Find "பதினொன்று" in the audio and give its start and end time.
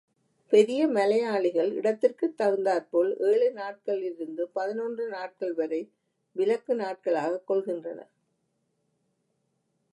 4.53-5.07